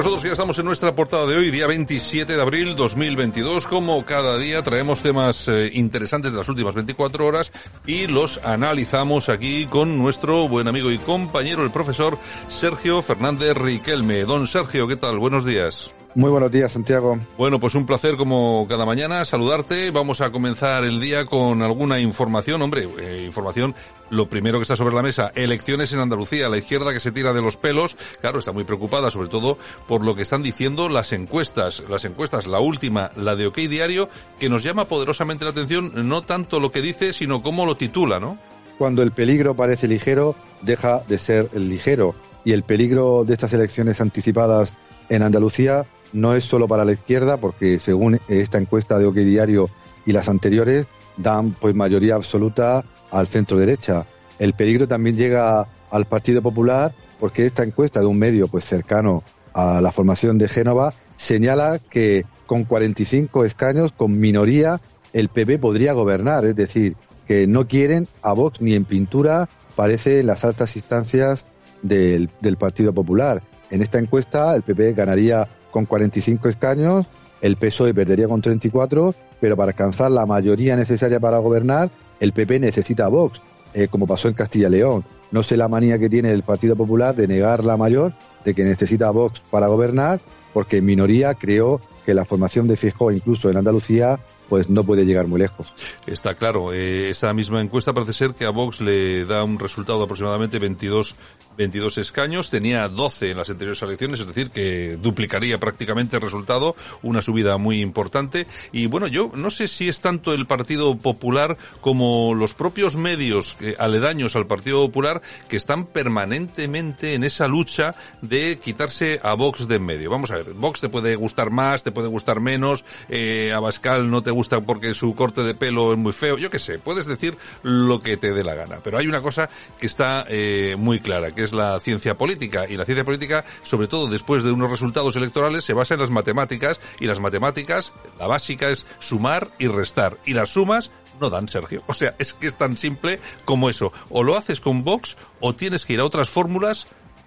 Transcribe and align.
Nosotros 0.00 0.22
ya 0.22 0.32
estamos 0.32 0.58
en 0.58 0.64
nuestra 0.64 0.94
portada 0.94 1.26
de 1.26 1.36
hoy, 1.36 1.50
día 1.50 1.66
27 1.66 2.34
de 2.34 2.40
abril 2.40 2.74
2022. 2.74 3.66
Como 3.66 4.02
cada 4.06 4.38
día 4.38 4.62
traemos 4.62 5.02
temas 5.02 5.46
eh, 5.46 5.70
interesantes 5.74 6.32
de 6.32 6.38
las 6.38 6.48
últimas 6.48 6.74
24 6.74 7.26
horas 7.26 7.52
y 7.84 8.06
los 8.06 8.38
analizamos 8.42 9.28
aquí 9.28 9.66
con 9.66 9.98
nuestro 9.98 10.48
buen 10.48 10.68
amigo 10.68 10.90
y 10.90 10.96
compañero, 10.96 11.64
el 11.64 11.70
profesor 11.70 12.16
Sergio 12.48 13.02
Fernández 13.02 13.54
Riquelme. 13.54 14.24
Don 14.24 14.46
Sergio, 14.46 14.88
¿qué 14.88 14.96
tal? 14.96 15.18
Buenos 15.18 15.44
días. 15.44 15.90
Muy 16.16 16.28
buenos 16.28 16.50
días, 16.50 16.72
Santiago. 16.72 17.20
Bueno, 17.38 17.60
pues 17.60 17.76
un 17.76 17.86
placer 17.86 18.16
como 18.16 18.66
cada 18.68 18.84
mañana 18.84 19.24
saludarte. 19.24 19.92
Vamos 19.92 20.20
a 20.20 20.32
comenzar 20.32 20.82
el 20.82 21.00
día 21.00 21.24
con 21.24 21.62
alguna 21.62 22.00
información. 22.00 22.60
Hombre, 22.62 22.88
eh, 22.98 23.22
información, 23.24 23.76
lo 24.10 24.28
primero 24.28 24.58
que 24.58 24.62
está 24.62 24.74
sobre 24.74 24.94
la 24.94 25.02
mesa, 25.02 25.30
elecciones 25.36 25.92
en 25.92 26.00
Andalucía. 26.00 26.48
La 26.48 26.58
izquierda 26.58 26.92
que 26.92 26.98
se 26.98 27.12
tira 27.12 27.32
de 27.32 27.40
los 27.40 27.56
pelos, 27.56 27.96
claro, 28.20 28.40
está 28.40 28.50
muy 28.50 28.64
preocupada 28.64 29.08
sobre 29.08 29.28
todo 29.28 29.56
por 29.86 30.04
lo 30.04 30.16
que 30.16 30.22
están 30.22 30.42
diciendo 30.42 30.88
las 30.88 31.12
encuestas. 31.12 31.84
Las 31.88 32.04
encuestas, 32.04 32.48
la 32.48 32.58
última, 32.58 33.12
la 33.14 33.36
de 33.36 33.46
OK 33.46 33.58
Diario, 33.58 34.08
que 34.40 34.48
nos 34.48 34.64
llama 34.64 34.86
poderosamente 34.86 35.44
la 35.44 35.52
atención, 35.52 36.08
no 36.08 36.22
tanto 36.22 36.58
lo 36.58 36.72
que 36.72 36.82
dice, 36.82 37.12
sino 37.12 37.40
cómo 37.40 37.64
lo 37.64 37.76
titula, 37.76 38.18
¿no? 38.18 38.36
Cuando 38.78 39.04
el 39.04 39.12
peligro 39.12 39.54
parece 39.54 39.86
ligero, 39.86 40.34
deja 40.62 41.04
de 41.06 41.18
ser 41.18 41.50
el 41.52 41.68
ligero. 41.68 42.16
Y 42.44 42.50
el 42.50 42.64
peligro 42.64 43.22
de 43.24 43.34
estas 43.34 43.52
elecciones 43.52 44.00
anticipadas 44.00 44.72
en 45.08 45.22
Andalucía 45.22 45.86
no 46.12 46.34
es 46.34 46.44
solo 46.44 46.68
para 46.68 46.84
la 46.84 46.92
izquierda, 46.92 47.36
porque 47.36 47.78
según 47.78 48.20
esta 48.28 48.58
encuesta 48.58 48.98
de 48.98 49.06
OK 49.06 49.16
Diario 49.16 49.68
y 50.06 50.12
las 50.12 50.28
anteriores, 50.28 50.86
dan 51.16 51.52
pues 51.52 51.74
mayoría 51.74 52.14
absoluta 52.14 52.84
al 53.10 53.26
centro 53.26 53.58
derecha. 53.58 54.06
El 54.38 54.54
peligro 54.54 54.88
también 54.88 55.16
llega 55.16 55.68
al 55.90 56.06
Partido 56.06 56.42
Popular, 56.42 56.94
porque 57.18 57.44
esta 57.44 57.64
encuesta 57.64 58.00
de 58.00 58.06
un 58.06 58.18
medio 58.18 58.48
pues 58.48 58.64
cercano 58.64 59.22
a 59.52 59.80
la 59.80 59.92
formación 59.92 60.38
de 60.38 60.48
Génova 60.48 60.94
señala 61.16 61.78
que 61.78 62.24
con 62.46 62.64
45 62.64 63.44
escaños, 63.44 63.92
con 63.92 64.18
minoría, 64.18 64.80
el 65.12 65.28
PP 65.28 65.58
podría 65.58 65.92
gobernar, 65.92 66.44
es 66.44 66.56
decir, 66.56 66.96
que 67.26 67.46
no 67.46 67.68
quieren 67.68 68.08
a 68.22 68.32
Vox 68.32 68.60
ni 68.60 68.74
en 68.74 68.84
pintura, 68.84 69.48
parece 69.76 70.20
en 70.20 70.26
las 70.26 70.44
altas 70.44 70.74
instancias 70.76 71.46
del, 71.82 72.30
del 72.40 72.56
Partido 72.56 72.92
Popular. 72.92 73.42
En 73.70 73.82
esta 73.82 73.98
encuesta 73.98 74.54
el 74.56 74.62
PP 74.62 74.94
ganaría 74.94 75.46
con 75.70 75.86
45 75.86 76.48
escaños, 76.48 77.06
el 77.40 77.56
PSOE 77.56 77.94
perdería 77.94 78.28
con 78.28 78.42
34, 78.42 79.14
pero 79.40 79.56
para 79.56 79.70
alcanzar 79.70 80.10
la 80.10 80.26
mayoría 80.26 80.76
necesaria 80.76 81.20
para 81.20 81.38
gobernar, 81.38 81.90
el 82.20 82.32
PP 82.32 82.60
necesita 82.60 83.06
a 83.06 83.08
Vox, 83.08 83.40
eh, 83.72 83.88
como 83.88 84.06
pasó 84.06 84.28
en 84.28 84.34
Castilla 84.34 84.68
y 84.68 84.72
León. 84.72 85.04
No 85.30 85.42
sé 85.42 85.56
la 85.56 85.68
manía 85.68 85.98
que 85.98 86.10
tiene 86.10 86.32
el 86.32 86.42
Partido 86.42 86.76
Popular 86.76 87.14
de 87.14 87.28
negar 87.28 87.64
la 87.64 87.76
mayor, 87.76 88.12
de 88.44 88.54
que 88.54 88.64
necesita 88.64 89.08
a 89.08 89.12
Vox 89.12 89.40
para 89.50 89.68
gobernar, 89.68 90.20
porque 90.52 90.78
en 90.78 90.84
minoría 90.84 91.34
creo 91.34 91.80
que 92.04 92.14
la 92.14 92.24
formación 92.24 92.66
de 92.66 92.76
Fijó, 92.76 93.10
incluso 93.10 93.48
en 93.48 93.56
Andalucía, 93.56 94.18
pues 94.50 94.68
no 94.68 94.82
puede 94.82 95.06
llegar 95.06 95.28
muy 95.28 95.38
lejos. 95.38 95.72
Está 96.06 96.34
claro. 96.34 96.72
Eh, 96.72 97.10
esa 97.10 97.32
misma 97.32 97.60
encuesta 97.60 97.92
parece 97.92 98.12
ser 98.12 98.34
que 98.34 98.44
a 98.44 98.50
Vox 98.50 98.80
le 98.80 99.24
da 99.24 99.44
un 99.44 99.60
resultado 99.60 99.98
de 99.98 100.04
aproximadamente 100.04 100.58
22 100.58 101.14
22 101.60 101.98
escaños, 101.98 102.48
tenía 102.48 102.88
12 102.88 103.32
en 103.32 103.36
las 103.36 103.50
anteriores 103.50 103.82
elecciones, 103.82 104.18
es 104.20 104.26
decir, 104.26 104.50
que 104.50 104.96
duplicaría 104.96 105.58
prácticamente 105.58 106.16
el 106.16 106.22
resultado, 106.22 106.74
una 107.02 107.20
subida 107.20 107.58
muy 107.58 107.82
importante. 107.82 108.46
Y 108.72 108.86
bueno, 108.86 109.08
yo 109.08 109.30
no 109.34 109.50
sé 109.50 109.68
si 109.68 109.86
es 109.86 110.00
tanto 110.00 110.32
el 110.32 110.46
Partido 110.46 110.96
Popular 110.96 111.58
como 111.82 112.32
los 112.32 112.54
propios 112.54 112.96
medios 112.96 113.58
eh, 113.60 113.76
aledaños 113.78 114.36
al 114.36 114.46
Partido 114.46 114.86
Popular 114.86 115.20
que 115.50 115.58
están 115.58 115.84
permanentemente 115.84 117.12
en 117.12 117.24
esa 117.24 117.46
lucha 117.46 117.94
de 118.22 118.58
quitarse 118.58 119.20
a 119.22 119.34
Vox 119.34 119.68
de 119.68 119.76
en 119.76 119.84
medio. 119.84 120.08
Vamos 120.08 120.30
a 120.30 120.36
ver, 120.36 120.54
Vox 120.54 120.80
te 120.80 120.88
puede 120.88 121.14
gustar 121.14 121.50
más, 121.50 121.84
te 121.84 121.92
puede 121.92 122.08
gustar 122.08 122.40
menos, 122.40 122.86
eh, 123.10 123.52
a 123.54 123.60
Bascal 123.60 124.10
no 124.10 124.22
te 124.22 124.30
gusta 124.30 124.62
porque 124.62 124.94
su 124.94 125.14
corte 125.14 125.42
de 125.42 125.54
pelo 125.54 125.92
es 125.92 125.98
muy 125.98 126.12
feo, 126.12 126.38
yo 126.38 126.48
qué 126.48 126.58
sé, 126.58 126.78
puedes 126.78 127.04
decir 127.04 127.36
lo 127.62 128.00
que 128.00 128.16
te 128.16 128.32
dé 128.32 128.42
la 128.42 128.54
gana. 128.54 128.80
Pero 128.82 128.96
hay 128.96 129.06
una 129.06 129.20
cosa 129.20 129.50
que 129.78 129.86
está 129.86 130.24
eh, 130.26 130.74
muy 130.78 131.00
clara, 131.00 131.32
que 131.32 131.42
es 131.42 131.49
la 131.52 131.78
ciencia 131.80 132.16
política. 132.16 132.64
Y 132.68 132.74
la 132.74 132.84
ciencia 132.84 133.04
política, 133.04 133.44
sobre 133.62 133.88
todo 133.88 134.06
después 134.06 134.42
de 134.42 134.52
unos 134.52 134.70
resultados 134.70 135.16
electorales, 135.16 135.64
se 135.64 135.72
basa 135.72 135.94
en 135.94 136.00
las 136.00 136.10
matemáticas. 136.10 136.80
Y 136.98 137.06
las 137.06 137.20
matemáticas, 137.20 137.92
la 138.18 138.26
básica 138.26 138.68
es 138.68 138.86
sumar 138.98 139.50
y 139.58 139.68
restar. 139.68 140.18
Y 140.26 140.34
las 140.34 140.50
sumas 140.50 140.90
no 141.20 141.30
dan, 141.30 141.48
Sergio. 141.48 141.82
O 141.86 141.94
sea, 141.94 142.14
es 142.18 142.32
que 142.32 142.46
es 142.46 142.56
tan 142.56 142.76
simple 142.76 143.20
como 143.44 143.68
eso. 143.70 143.92
O 144.08 144.22
lo 144.22 144.36
haces 144.36 144.60
con 144.60 144.84
Vox 144.84 145.16
o 145.40 145.54
tienes 145.54 145.84
que 145.84 145.92
ir 145.92 146.00
a 146.00 146.04
otras 146.04 146.30
fórmulas 146.30 146.86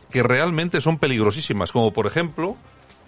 que 0.09 0.23
realmente 0.23 0.81
son 0.81 0.97
peligrosísimas. 0.97 1.71
Como 1.71 1.93
por 1.93 2.07
ejemplo, 2.07 2.57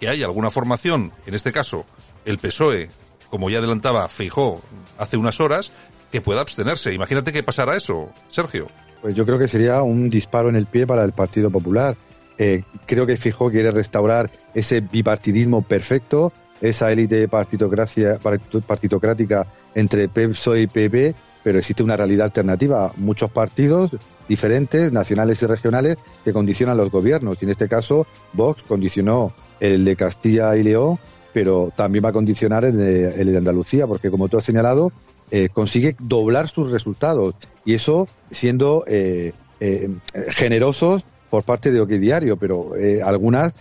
que 0.00 0.08
hay 0.08 0.22
alguna 0.22 0.50
formación, 0.50 1.12
en 1.26 1.34
este 1.34 1.52
caso, 1.52 1.84
el 2.24 2.38
PSOE, 2.38 2.90
como 3.30 3.50
ya 3.50 3.58
adelantaba 3.58 4.08
Feijó 4.08 4.62
hace 4.98 5.16
unas 5.16 5.40
horas, 5.40 5.72
que 6.10 6.20
pueda 6.20 6.40
abstenerse. 6.40 6.92
Imagínate 6.92 7.32
que 7.32 7.42
pasara 7.42 7.76
eso, 7.76 8.10
Sergio. 8.30 8.68
Pues 9.00 9.14
yo 9.14 9.24
creo 9.24 9.38
que 9.38 9.48
sería 9.48 9.82
un 9.82 10.10
disparo 10.10 10.48
en 10.48 10.56
el 10.56 10.66
pie 10.66 10.86
para 10.86 11.04
el 11.04 11.12
Partido 11.12 11.50
Popular. 11.50 11.96
Eh, 12.38 12.62
creo 12.86 13.06
que 13.06 13.16
Fijó 13.16 13.50
quiere 13.50 13.70
restaurar 13.70 14.30
ese 14.54 14.80
bipartidismo 14.80 15.62
perfecto, 15.62 16.32
esa 16.60 16.92
élite 16.92 17.28
partitocrática 17.28 19.46
entre 19.74 20.08
PSOE 20.08 20.62
y 20.62 20.66
PP, 20.66 21.14
pero 21.42 21.58
existe 21.58 21.82
una 21.82 21.96
realidad 21.96 22.26
alternativa. 22.26 22.92
Muchos 22.96 23.30
partidos 23.30 23.90
diferentes, 24.28 24.92
nacionales 24.92 25.40
y 25.42 25.46
regionales, 25.46 25.96
que 26.24 26.32
condicionan 26.32 26.76
los 26.76 26.90
gobiernos. 26.90 27.38
Y 27.40 27.44
en 27.44 27.52
este 27.52 27.68
caso, 27.68 28.06
Vox 28.32 28.62
condicionó 28.62 29.32
el 29.60 29.84
de 29.84 29.96
Castilla 29.96 30.56
y 30.56 30.62
León, 30.62 30.98
pero 31.32 31.70
también 31.76 32.04
va 32.04 32.08
a 32.08 32.12
condicionar 32.12 32.64
el 32.64 32.76
de, 32.76 33.20
el 33.20 33.30
de 33.30 33.38
Andalucía, 33.38 33.86
porque 33.86 34.10
como 34.10 34.28
tú 34.28 34.38
has 34.38 34.44
señalado, 34.44 34.92
eh, 35.30 35.48
consigue 35.52 35.96
doblar 35.98 36.48
sus 36.48 36.70
resultados 36.70 37.34
y 37.64 37.74
eso 37.74 38.08
siendo 38.30 38.84
eh, 38.86 39.32
eh, 39.58 39.90
generosos 40.28 41.04
por 41.30 41.42
parte 41.42 41.72
de 41.72 41.80
OK 41.80 41.88
Diario, 41.90 42.36
pero 42.36 42.72
algunas 43.04 43.52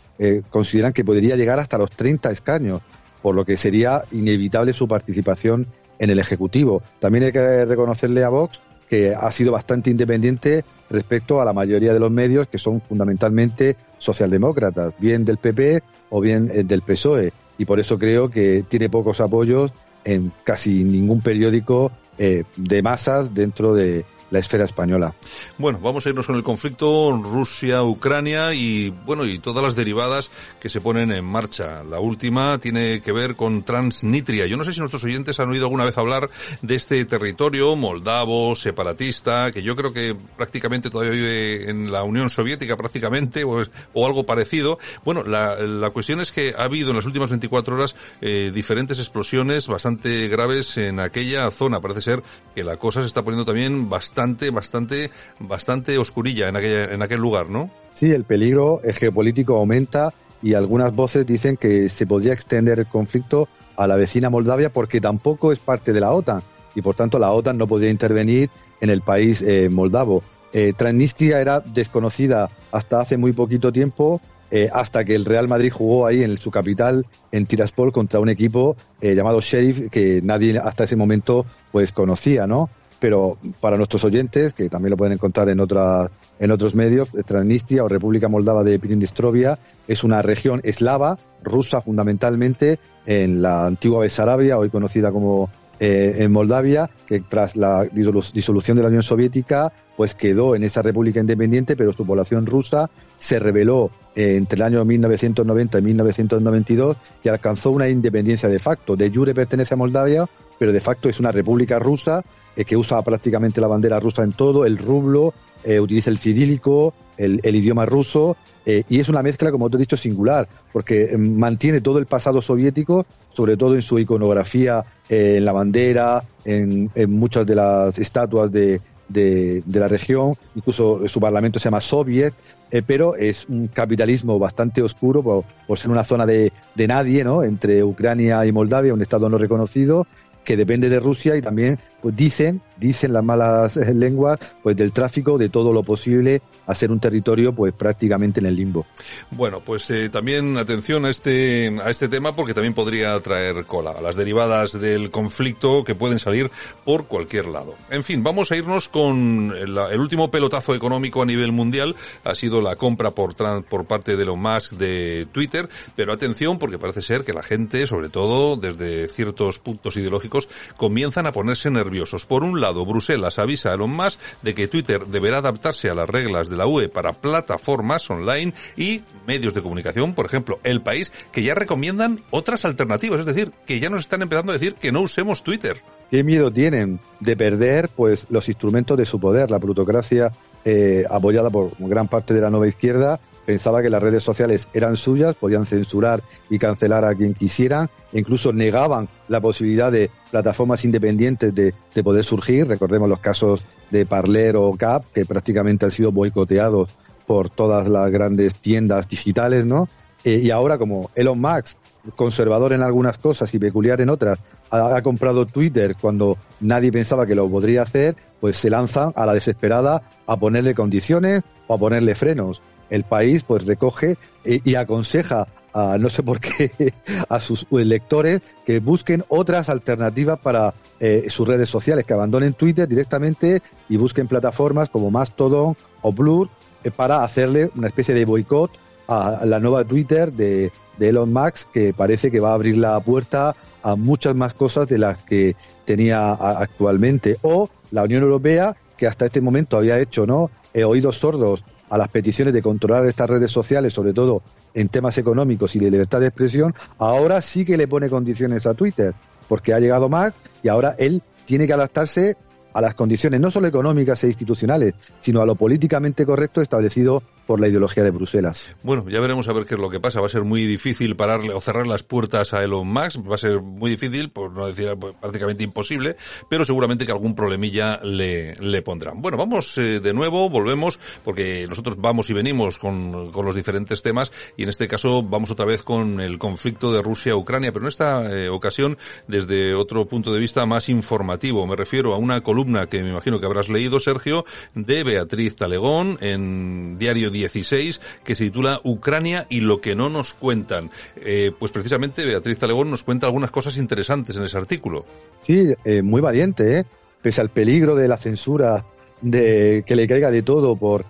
consideran 0.52 0.94
que 0.94 1.04
podría 1.04 1.36
llegar 1.36 1.60
hasta 1.60 1.80
los 1.80 1.90
30 1.90 2.32
escaños, 2.32 2.82
por 3.24 3.34
lo 3.34 3.44
que 3.44 3.58
sería 3.58 4.04
inevitable 4.12 4.72
su 4.72 4.88
participación 4.88 5.68
en 5.98 6.12
el 6.12 6.20
Ejecutivo. 6.20 6.84
También 7.00 7.26
hay 7.26 7.32
que 7.32 7.66
reconocerle 7.66 8.24
a 8.24 8.30
Vox 8.30 8.60
que 8.88 9.16
ha 9.16 9.32
sido 9.32 9.52
bastante 9.52 9.90
independiente 9.90 10.64
respecto 10.92 11.42
a 11.42 11.46
la 11.46 11.54
mayoría 11.54 11.92
de 11.92 12.00
los 12.00 12.12
medios 12.12 12.48
que 12.48 12.60
son 12.60 12.82
fundamentalmente 12.82 13.76
socialdemócratas, 13.98 14.94
bien 15.00 15.26
del 15.26 15.40
PP 15.40 15.82
o 16.12 16.22
bien 16.22 16.68
del 16.68 16.84
PSOE. 16.84 17.34
Y 17.58 17.66
por 17.66 17.80
eso 17.80 17.98
creo 17.98 18.30
que 18.30 18.64
tiene 18.70 18.90
pocos 18.90 19.20
apoyos 19.20 19.72
en 20.06 20.32
casi 20.44 20.84
ningún 20.84 21.22
periódico 21.22 21.92
eh, 22.18 22.44
de 22.56 22.82
masas 22.82 23.34
dentro 23.34 23.74
de, 23.74 24.06
la 24.32 24.40
esfera 24.40 24.66
española. 24.66 25.16
Bueno, 25.58 25.80
vamos 25.82 26.06
a 26.06 26.10
irnos 26.10 26.26
con 26.26 26.36
el 26.36 26.44
conflicto 26.44 27.12
Rusia-Ucrania 27.12 28.54
y, 28.54 28.90
bueno, 28.90 29.26
y 29.26 29.40
todas 29.40 29.64
las 29.64 29.76
derivadas 29.76 30.32
que 30.60 30.70
se 30.70 30.82
ponen 30.82 31.12
en 31.12 31.26
marcha. 31.26 31.84
La 31.84 32.00
última 32.00 32.58
tiene 32.58 33.02
que 33.02 33.12
ver 33.12 33.36
con 33.36 33.64
Transnistria. 33.64 34.46
Yo 34.48 34.58
no 34.58 34.64
sé 34.64 34.74
si 34.74 34.80
nuestros 34.80 35.04
oyentes 35.04 35.40
han 35.40 35.50
oído 35.50 35.66
alguna 35.66 35.84
vez 35.84 35.98
hablar 35.98 36.30
de 36.62 36.76
este 36.76 37.04
territorio 37.06 37.76
moldavo, 37.76 38.56
separatista, 38.56 39.52
que 39.52 39.62
yo 39.62 39.76
creo 39.76 39.94
que 39.94 40.16
prácticamente 40.36 40.90
todavía 40.90 41.14
vive 41.14 41.70
en 41.70 41.92
la 41.92 42.04
Unión 42.04 42.30
Soviética 42.30 42.76
prácticamente 42.76 43.44
o, 43.44 43.64
o 43.94 44.06
algo 44.06 44.26
parecido. 44.26 44.80
Bueno, 45.04 45.24
la, 45.24 45.56
la, 45.56 45.92
cuestión 45.92 46.20
es 46.20 46.32
que 46.32 46.54
ha 46.58 46.64
habido 46.64 46.90
en 46.90 46.96
las 46.96 47.06
últimas 47.06 47.30
24 47.30 47.76
horas 47.76 47.96
eh, 48.22 48.52
diferentes 48.54 48.98
explosiones 49.00 49.68
bastante 49.68 50.28
graves 50.28 50.78
en 50.78 51.00
aquella 51.00 51.50
zona. 51.52 51.80
Parece 51.80 52.02
ser 52.02 52.24
que 52.56 52.64
la 52.64 52.78
cosa 52.78 53.02
se 53.02 53.08
está 53.08 53.24
poniendo 53.24 53.46
también 53.46 53.88
bastante 53.88 54.15
bastante, 54.16 54.50
bastante, 54.50 55.12
bastante 55.40 55.98
oscurilla 55.98 56.48
en, 56.48 56.56
aquella, 56.56 56.86
en 56.86 57.02
aquel 57.02 57.20
lugar, 57.20 57.50
¿no? 57.50 57.70
Sí, 57.94 58.12
el 58.12 58.24
peligro 58.24 58.82
geopolítico 58.84 59.58
aumenta 59.58 60.14
y 60.42 60.54
algunas 60.54 60.96
voces 60.96 61.26
dicen 61.26 61.58
que 61.58 61.90
se 61.90 62.08
podría 62.08 62.34
extender 62.34 62.80
el 62.80 62.88
conflicto 62.88 63.50
a 63.76 63.88
la 63.88 63.98
vecina 63.98 64.30
Moldavia 64.30 64.72
porque 64.72 65.02
tampoco 65.02 65.52
es 65.52 65.60
parte 65.60 65.92
de 65.92 66.00
la 66.00 66.12
OTAN 66.14 66.42
y 66.76 66.82
por 66.82 66.96
tanto 66.96 67.20
la 67.20 67.32
OTAN 67.32 67.58
no 67.58 67.68
podría 67.68 67.90
intervenir 67.90 68.50
en 68.80 68.90
el 68.90 69.02
país 69.02 69.42
eh, 69.42 69.70
moldavo. 69.70 70.24
Eh, 70.54 70.74
Transnistria 70.78 71.42
era 71.42 71.60
desconocida 71.60 72.50
hasta 72.72 73.02
hace 73.02 73.18
muy 73.18 73.34
poquito 73.34 73.74
tiempo, 73.74 74.22
eh, 74.52 74.70
hasta 74.72 75.04
que 75.04 75.16
el 75.16 75.26
Real 75.26 75.50
Madrid 75.50 75.72
jugó 75.74 76.06
ahí 76.06 76.24
en 76.24 76.38
su 76.38 76.52
capital, 76.52 77.06
en 77.34 77.46
Tiraspol, 77.46 77.92
contra 77.92 78.22
un 78.22 78.30
equipo 78.30 78.78
llamado 79.02 79.42
Sheriff 79.42 79.90
que 79.90 80.22
nadie 80.24 80.58
hasta 80.58 80.86
ese 80.86 80.96
momento 80.96 81.46
pues 81.72 81.92
conocía, 81.92 82.48
¿no? 82.48 82.70
Pero 83.06 83.38
para 83.62 83.78
nuestros 83.78 84.04
oyentes, 84.04 84.54
que 84.54 84.68
también 84.68 84.90
lo 84.90 84.98
pueden 84.98 85.14
encontrar 85.14 85.48
en 85.50 85.60
otras 85.60 86.10
en 86.40 86.50
otros 86.50 86.74
medios, 86.74 87.08
Transnistria 87.28 87.84
o 87.84 87.88
República 87.88 88.30
Moldava 88.30 88.64
de 88.64 88.80
Pridnestrovia 88.80 89.60
es 89.88 90.04
una 90.04 90.24
región 90.24 90.60
eslava, 90.64 91.20
rusa 91.44 91.82
fundamentalmente, 91.82 92.80
en 93.06 93.44
la 93.44 93.68
antigua 93.68 94.00
Besarabia, 94.00 94.58
hoy 94.58 94.72
conocida 94.72 95.12
como 95.12 95.52
eh, 95.80 96.16
en 96.18 96.32
Moldavia, 96.32 96.90
que 97.06 97.20
tras 97.20 97.56
la 97.56 97.84
disolución 97.84 98.76
de 98.76 98.82
la 98.82 98.90
Unión 98.90 99.04
Soviética, 99.04 99.72
pues 99.96 100.16
quedó 100.16 100.56
en 100.56 100.64
esa 100.64 100.82
república 100.82 101.20
independiente, 101.20 101.76
pero 101.76 101.94
su 101.94 102.08
población 102.08 102.48
rusa 102.48 102.90
se 103.20 103.38
rebeló 103.38 103.92
eh, 104.16 104.36
entre 104.36 104.56
el 104.56 104.64
año 104.64 104.84
1990 104.84 105.78
y 105.78 105.82
1992 105.84 106.98
y 107.24 107.30
alcanzó 107.30 107.70
una 107.70 107.88
independencia 107.88 108.50
de 108.50 108.58
facto. 108.58 108.96
De 108.96 109.12
jure 109.12 109.36
pertenece 109.36 109.76
a 109.76 109.78
Moldavia, 109.78 110.26
pero 110.58 110.74
de 110.74 110.80
facto 110.80 111.08
es 111.08 111.20
una 111.20 111.32
república 111.32 111.78
rusa 111.78 112.24
eh, 112.56 112.66
que 112.66 112.78
usa 112.78 113.02
prácticamente 113.02 113.62
la 113.62 113.68
bandera 113.68 114.00
rusa 114.00 114.24
en 114.24 114.32
todo, 114.32 114.66
el 114.66 114.78
rublo, 114.78 115.34
utiliza 115.82 116.12
el 116.12 116.20
cirílico, 116.20 116.94
el, 117.18 117.40
idioma 117.44 117.88
ruso, 117.88 118.38
y 118.68 119.00
es 119.00 119.10
una 119.10 119.24
mezcla, 119.24 119.50
como 119.50 119.68
te 119.68 119.78
he 119.78 119.80
dicho, 119.80 119.98
singular, 119.98 120.48
porque 120.72 121.18
mantiene 121.18 121.82
todo 121.82 121.98
el 121.98 122.06
pasado 122.06 122.40
soviético, 122.40 123.08
sobre 123.36 123.58
todo 123.58 123.76
en 123.76 123.82
su 123.82 124.00
iconografía 124.00 124.86
eh, 125.10 125.36
en 125.38 125.46
la 125.46 125.52
bandera, 125.52 126.24
en, 126.46 126.90
muchas 127.10 127.46
de 127.46 127.56
las 127.56 128.00
estatuas 128.00 128.52
de, 128.52 128.82
de, 129.10 129.64
la 129.68 129.88
región, 129.88 130.36
incluso 130.56 131.08
su 131.08 131.20
parlamento 131.20 131.60
se 131.60 131.66
llama 131.66 131.82
Soviet, 131.82 132.34
eh, 132.72 132.82
pero 132.86 133.16
es 133.16 133.46
un 133.48 133.68
capitalismo 133.68 134.40
bastante 134.40 134.82
oscuro 134.82 135.22
por, 135.22 135.44
por 135.68 135.78
ser 135.78 135.92
una 135.92 136.04
zona 136.04 136.26
de, 136.26 136.52
de, 136.74 136.88
nadie, 136.88 137.24
¿no? 137.24 137.44
Entre 137.44 137.84
Ucrania 137.84 138.46
y 138.46 138.52
Moldavia, 138.52 138.94
un 138.94 139.02
estado 139.02 139.30
no 139.30 139.38
reconocido, 139.38 140.08
que 140.44 140.56
depende 140.56 140.90
de 140.90 141.00
Rusia 141.00 141.36
y 141.36 141.42
también 141.42 141.78
pues 142.06 142.16
dicen, 142.16 142.62
dicen 142.78 143.14
las 143.14 143.24
malas 143.24 143.76
lenguas, 143.78 144.38
pues 144.62 144.78
del 144.78 144.92
tráfico 144.92 145.40
de 145.40 145.50
todo 145.50 145.74
lo 145.74 145.82
posible 145.82 146.44
a 146.68 146.76
ser 146.76 146.92
un 146.92 147.00
territorio 147.00 147.52
pues 147.52 147.74
prácticamente 147.74 148.40
en 148.40 148.46
el 148.46 148.56
limbo. 148.56 148.86
Bueno, 149.32 149.62
pues 149.62 149.90
eh, 149.90 150.10
también 150.10 150.56
atención 150.60 151.08
a 151.08 151.10
este 151.10 151.76
a 151.84 151.90
este 151.90 152.08
tema 152.08 152.36
porque 152.36 152.54
también 152.54 152.76
podría 152.76 153.20
traer 153.22 153.66
cola, 153.66 154.00
las 154.04 154.16
derivadas 154.16 154.80
del 154.80 155.10
conflicto 155.10 155.84
que 155.84 155.96
pueden 155.96 156.20
salir 156.20 156.52
por 156.84 157.08
cualquier 157.08 157.48
lado. 157.48 157.74
En 157.90 158.04
fin, 158.04 158.22
vamos 158.22 158.52
a 158.52 158.56
irnos 158.56 158.88
con 158.88 159.52
el, 159.58 160.00
último 160.00 160.30
pelotazo 160.30 160.76
económico 160.76 161.24
a 161.24 161.26
nivel 161.26 161.54
mundial 161.54 161.96
ha 162.24 162.36
sido 162.36 162.62
la 162.62 162.76
compra 162.76 163.10
por 163.10 163.34
por 163.64 163.86
parte 163.86 164.16
de 164.16 164.22
Elon 164.22 164.40
Musk 164.40 164.74
de 164.74 165.28
Twitter, 165.32 165.68
pero 165.96 166.14
atención 166.14 166.60
porque 166.60 166.78
parece 166.78 167.02
ser 167.02 167.24
que 167.24 167.34
la 167.34 167.42
gente, 167.42 167.88
sobre 167.88 168.10
todo 168.10 168.58
desde 168.58 169.08
ciertos 169.08 169.58
puntos 169.58 169.98
ideológicos, 169.98 170.48
comienzan 170.78 171.26
a 171.26 171.32
ponerse 171.32 171.72
nerviosos 171.72 171.95
por 172.28 172.44
un 172.44 172.62
lado, 172.62 172.86
Bruselas 172.86 173.40
avisa 173.40 173.70
a 173.72 173.74
Elon 173.74 173.92
Musk 173.92 174.20
de 174.42 174.54
que 174.54 174.68
Twitter 174.68 175.06
deberá 175.06 175.38
adaptarse 175.38 175.90
a 175.90 175.94
las 175.94 176.08
reglas 176.08 176.50
de 176.50 176.56
la 176.56 176.68
UE 176.68 176.90
para 176.90 177.14
plataformas 177.14 178.10
online 178.10 178.54
y 178.78 179.02
medios 179.28 179.54
de 179.54 179.62
comunicación, 179.62 180.14
por 180.14 180.26
ejemplo, 180.26 180.60
El 180.64 180.82
País, 180.82 181.12
que 181.32 181.44
ya 181.44 181.56
recomiendan 181.56 182.22
otras 182.32 182.66
alternativas, 182.66 183.22
es 183.22 183.26
decir, 183.26 183.52
que 183.66 183.80
ya 183.80 183.90
nos 183.90 184.02
están 184.02 184.22
empezando 184.22 184.52
a 184.52 184.56
decir 184.56 184.76
que 184.76 184.92
no 184.92 185.02
usemos 185.02 185.44
Twitter. 185.44 185.82
¿Qué 186.12 186.24
miedo 186.24 186.52
tienen 186.52 187.00
de 187.20 187.36
perder 187.36 187.90
pues 187.90 188.28
los 188.30 188.48
instrumentos 188.48 188.98
de 188.98 189.06
su 189.06 189.20
poder? 189.20 189.50
La 189.50 189.60
plutocracia 189.60 190.32
eh, 190.64 191.04
apoyada 191.10 191.50
por 191.50 191.72
gran 191.80 192.08
parte 192.08 192.34
de 192.34 192.42
la 192.42 192.50
nueva 192.50 192.68
izquierda 192.68 193.20
pensaba 193.46 193.82
que 193.82 193.90
las 193.90 194.02
redes 194.02 194.24
sociales 194.24 194.68
eran 194.74 194.98
suyas, 194.98 195.36
podían 195.36 195.66
censurar 195.66 196.24
y 196.50 196.60
cancelar 196.60 197.06
a 197.06 197.14
quien 197.14 197.34
quisieran, 197.34 197.90
e 198.12 198.20
incluso 198.20 198.52
negaban 198.52 199.08
la 199.28 199.40
posibilidad 199.40 199.92
de 199.92 200.10
plataformas 200.32 200.84
independientes 200.84 201.54
de, 201.54 201.74
poder 202.04 202.26
surgir. 202.26 202.68
Recordemos 202.68 203.10
los 203.10 203.20
casos 203.20 203.64
de 203.92 204.06
Parler 204.06 204.56
o 204.58 204.76
Cap, 204.78 205.06
que 205.14 205.26
prácticamente 205.26 205.86
han 205.86 205.92
sido 205.92 206.12
boicoteados 206.12 206.90
por 207.26 207.50
todas 207.50 207.88
las 207.88 208.12
grandes 208.12 208.56
tiendas 208.56 209.08
digitales, 209.08 209.66
¿no? 209.66 209.88
Eh, 210.24 210.42
y 210.44 210.50
ahora 210.50 210.78
como 210.78 211.12
Elon 211.16 211.40
Musk, 211.40 211.78
conservador 212.16 212.74
en 212.74 212.82
algunas 212.82 213.18
cosas 213.18 213.54
y 213.54 213.60
peculiar 213.60 214.02
en 214.02 214.10
otras, 214.10 214.40
ha, 214.72 214.96
ha, 214.96 215.02
comprado 215.04 215.46
Twitter 215.46 215.96
cuando 216.00 216.38
nadie 216.60 216.92
pensaba 216.92 217.28
que 217.28 217.36
lo 217.36 217.48
podría 217.48 217.84
hacer, 217.84 218.16
pues 218.40 218.58
se 218.58 218.70
lanza 218.70 219.12
a 219.16 219.26
la 219.26 219.34
desesperada 219.34 220.02
a 220.26 220.38
ponerle 220.38 220.74
condiciones 220.74 221.44
o 221.68 221.76
a 221.76 221.78
ponerle 221.78 222.16
frenos 222.16 222.62
el 222.90 223.04
país 223.04 223.44
pues 223.44 223.66
recoge 223.66 224.18
y, 224.44 224.76
aconseja 224.76 225.48
a 225.74 225.98
no 225.98 226.10
sé 226.10 226.24
por 226.24 226.40
qué 226.40 226.94
a 227.30 227.40
sus 227.40 227.66
lectores 227.72 228.42
que 228.66 228.80
busquen 228.80 229.26
otras 229.28 229.70
alternativas 229.70 230.40
para 230.40 230.74
eh, 231.00 231.26
sus 231.30 231.48
redes 231.48 231.70
sociales, 231.70 232.06
que 232.06 232.14
abandonen 232.14 232.54
Twitter 232.54 232.88
directamente 232.88 233.62
y 233.90 233.98
busquen 233.98 234.28
plataformas 234.28 234.90
como 234.90 235.12
Mastodon 235.12 235.76
o 236.02 236.12
Blur 236.14 236.50
eh, 236.84 236.92
para 236.92 237.24
hacerle 237.24 237.72
una 237.76 237.88
especie 237.88 238.14
de 238.14 238.26
boicot 238.26 238.72
a 239.08 239.46
la 239.46 239.60
nueva 239.60 239.84
Twitter 239.84 240.32
de, 240.32 240.72
de 240.98 241.10
Elon 241.10 241.32
Musk 241.32 241.72
que 241.72 241.94
parece 241.94 242.32
que 242.32 242.40
va 242.40 242.52
a 242.52 242.56
abrir 242.56 242.78
la 242.78 243.00
puerta 243.00 243.56
a 243.84 243.96
muchas 243.96 244.36
más 244.36 244.54
cosas 244.54 244.88
de 244.88 244.98
las 244.98 245.22
que 245.22 245.56
tenía 245.86 246.32
actualmente. 246.32 247.38
O 247.44 247.70
la 247.92 248.04
Unión 248.04 248.24
Europea 248.24 248.76
que 248.98 249.06
hasta 249.06 249.26
este 249.26 249.42
momento 249.42 249.78
había 249.78 250.00
hecho 250.00 250.26
no 250.26 250.50
He 250.74 250.84
oídos 250.84 251.20
sordos 251.20 251.64
a 251.90 251.98
las 251.98 252.10
peticiones 252.10 252.54
de 252.54 252.62
controlar 252.62 253.06
estas 253.06 253.30
redes 253.30 253.52
sociales, 253.52 253.94
sobre 253.94 254.14
todo 254.14 254.42
en 254.74 254.90
temas 254.90 255.18
económicos 255.18 255.76
y 255.76 255.80
de 255.80 255.92
libertad 255.92 256.20
de 256.20 256.28
expresión, 256.28 256.74
ahora 256.98 257.42
sí 257.42 257.66
que 257.66 257.78
le 257.78 257.88
pone 257.88 258.10
condiciones 258.10 258.66
a 258.66 258.74
Twitter, 258.74 259.14
porque 259.48 259.74
ha 259.74 259.80
llegado 259.80 260.10
más 260.10 260.34
y 260.64 260.68
ahora 260.68 260.96
él 260.98 261.22
tiene 261.46 261.68
que 261.68 261.74
adaptarse 261.74 262.38
a 262.74 262.82
las 262.82 262.96
condiciones 262.96 263.40
no 263.40 263.52
solo 263.52 263.68
económicas 263.68 264.24
e 264.24 264.28
institucionales, 264.28 264.94
sino 265.22 265.42
a 265.42 265.46
lo 265.46 265.56
políticamente 265.56 266.26
correcto 266.26 266.62
establecido 266.62 267.24
por 267.46 267.60
la 267.60 267.68
ideología 267.68 268.04
de 268.04 268.12
Bruselas. 268.12 268.76
Bueno, 268.84 269.08
ya 269.10 269.20
veremos 269.20 269.48
a 269.48 269.54
ver 269.54 269.66
qué 269.66 269.76
es 269.76 269.80
lo 269.80 269.90
que 269.90 270.00
pasa. 270.00 270.20
Va 270.20 270.28
a 270.28 270.30
ser 270.30 270.44
muy 270.44 270.66
difícil 270.66 271.16
pararle 271.16 271.54
o 271.54 271.60
cerrar 271.60 271.88
las 271.88 272.04
puertas 272.04 272.54
a 272.54 272.64
Elon 272.64 272.88
Musk. 272.88 273.30
Va 273.30 273.36
a 273.36 273.38
ser 273.38 273.62
muy 273.62 273.92
difícil, 273.92 274.30
por 274.32 274.52
no 274.52 274.68
decir 274.68 274.96
prácticamente 275.20 275.64
imposible, 275.64 276.16
pero 276.50 276.66
seguramente 276.66 277.06
que 277.06 277.12
algún 277.12 277.36
problemilla 277.36 278.00
le, 278.04 278.54
le 278.56 278.82
pondrán. 278.82 279.22
Bueno, 279.22 279.38
vamos 279.38 279.78
eh, 279.78 280.00
de 280.00 280.14
nuevo, 280.14 280.50
volvemos, 280.50 281.00
porque 281.24 281.66
nosotros 281.68 281.98
vamos 281.98 282.30
y 282.30 282.34
venimos 282.34 282.78
con, 282.78 283.32
con, 283.32 283.46
los 283.46 283.56
diferentes 283.56 284.02
temas 284.02 284.32
y 284.58 284.64
en 284.64 284.70
este 284.70 284.88
caso 284.88 285.22
vamos 285.22 285.52
otra 285.52 285.66
vez 285.66 285.84
con 285.84 286.20
el 286.20 286.40
conflicto 286.40 286.92
de 286.92 287.02
Rusia-Ucrania, 287.02 287.72
pero 287.72 287.86
en 287.86 287.90
esta 287.90 288.32
eh, 288.32 288.50
ocasión 288.50 288.98
desde 289.28 289.76
otro 289.76 290.08
punto 290.08 290.34
de 290.34 290.40
vista 290.40 290.66
más 290.66 290.90
informativo. 290.90 291.66
Me 291.68 291.76
refiero 291.76 292.14
a 292.14 292.18
una 292.18 292.42
columna 292.42 292.88
que 292.88 293.04
me 293.04 293.10
imagino 293.10 293.40
que 293.40 293.46
habrás 293.46 293.70
leído, 293.70 294.00
Sergio, 294.00 294.46
de 294.74 295.04
Beatriz 295.04 295.56
Talegón 295.56 296.18
en 296.22 296.98
Diario 296.98 297.30
16 297.36 298.02
que 298.24 298.36
se 298.36 298.46
titula 298.46 298.82
Ucrania 298.84 299.46
y 299.50 299.62
lo 299.62 299.82
que 299.82 299.96
no 299.96 300.10
nos 300.10 300.34
cuentan. 300.34 300.90
Eh, 301.18 301.52
pues 301.58 301.72
precisamente 301.72 302.26
Beatriz 302.26 302.58
Talegón 302.58 302.90
nos 302.90 303.04
cuenta 303.04 303.28
algunas 303.28 303.52
cosas 303.52 303.78
interesantes 303.78 304.36
en 304.38 304.44
ese 304.44 304.58
artículo. 304.58 305.06
Sí, 305.42 305.74
eh, 305.84 306.02
muy 306.02 306.22
valiente, 306.22 306.80
¿eh? 306.80 306.86
Pese 307.22 307.42
al 307.42 307.50
peligro 307.50 307.96
de 307.96 308.08
la 308.08 308.18
censura, 308.18 308.86
de 309.22 309.84
que 309.86 309.96
le 309.96 310.08
caiga 310.08 310.32
de 310.32 310.44
todo 310.44 310.76
por 310.76 311.06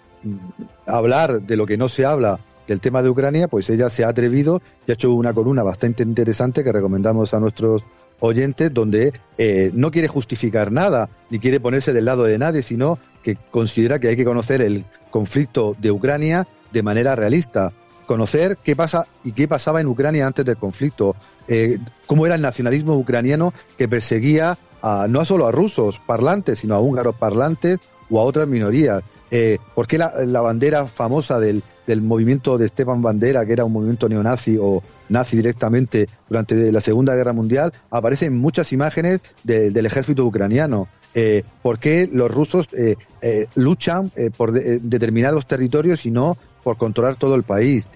hablar 0.86 1.42
de 1.42 1.58
lo 1.58 1.66
que 1.66 1.78
no 1.78 1.90
se 1.90 2.06
habla 2.06 2.40
del 2.68 2.82
tema 2.82 3.04
de 3.04 3.10
Ucrania, 3.10 3.48
pues 3.48 3.70
ella 3.70 3.90
se 3.90 4.04
ha 4.04 4.10
atrevido 4.10 4.62
y 4.88 4.92
ha 4.92 4.94
hecho 4.96 5.14
una 5.14 5.34
columna 5.34 5.64
bastante 5.64 6.04
interesante 6.04 6.64
que 6.64 6.72
recomendamos 6.72 7.34
a 7.34 7.40
nuestros 7.40 7.84
oyentes, 8.20 8.74
donde 8.74 9.14
eh, 9.38 9.72
no 9.74 9.92
quiere 9.92 10.08
justificar 10.08 10.72
nada, 10.72 11.10
ni 11.30 11.40
quiere 11.40 11.60
ponerse 11.60 11.94
del 11.94 12.06
lado 12.06 12.24
de 12.24 12.38
nadie, 12.38 12.64
sino 12.64 12.98
que 13.26 13.38
considera 13.50 13.98
que 13.98 14.10
hay 14.10 14.16
que 14.16 14.24
conocer 14.24 14.62
el 14.62 14.86
conflicto 15.10 15.76
de 15.80 15.90
Ucrania 15.90 16.48
de 16.72 16.84
manera 16.84 17.16
realista, 17.16 17.74
conocer 18.06 18.58
qué 18.64 18.76
pasa 18.76 19.08
y 19.24 19.32
qué 19.32 19.48
pasaba 19.48 19.82
en 19.82 19.88
Ucrania 19.88 20.28
antes 20.28 20.46
del 20.46 20.58
conflicto, 20.58 21.16
eh, 21.48 21.80
cómo 22.06 22.28
era 22.28 22.36
el 22.36 22.42
nacionalismo 22.44 22.96
ucraniano 22.96 23.52
que 23.80 23.88
perseguía 23.88 24.60
a, 24.84 25.08
no 25.10 25.26
solo 25.26 25.48
a 25.48 25.52
rusos 25.52 26.00
parlantes, 26.06 26.60
sino 26.60 26.76
a 26.76 26.80
húngaros 26.80 27.16
parlantes 27.16 27.80
o 28.12 28.20
a 28.20 28.24
otras 28.24 28.48
minorías. 28.48 29.02
Eh, 29.32 29.58
¿Por 29.74 29.88
qué 29.88 29.98
la, 29.98 30.42
bandera 30.42 30.86
famosa 30.86 31.40
del, 31.40 31.64
del, 31.88 32.04
movimiento 32.04 32.60
de 32.60 32.68
Esteban 32.68 33.02
Bandera, 33.02 33.44
que 33.44 33.54
era 33.54 33.66
un 33.66 33.74
movimiento 33.74 34.08
neonazi 34.08 34.60
o 34.62 34.84
nazi 35.10 35.38
directamente 35.38 36.08
durante 36.30 36.72
la 36.72 36.80
Segunda 36.80 37.16
Guerra 37.16 37.34
Mundial, 37.34 37.74
aparece 37.90 38.28
en 38.28 38.38
muchas 38.38 38.72
imágenes 38.72 39.22
del 39.44 39.84
ejército 39.84 40.24
ucraniano? 40.24 40.88
Eh, 41.18 41.44
por 41.62 41.80
qué 41.80 42.10
los 42.12 42.30
rusos 42.30 42.68
eh, 42.74 42.98
eh, 43.22 43.48
luchan 43.56 44.12
por 44.38 44.52
determinados 44.52 45.48
territorios 45.48 46.06
y 46.06 46.12
no 46.12 46.38
por 46.62 46.78
controlar 46.78 47.16
todo 47.16 47.36
el 47.36 47.44
país. 47.44 47.88